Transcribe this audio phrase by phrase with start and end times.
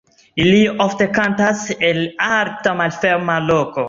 [0.43, 3.79] Ili ofte kantas el alta malferma loko.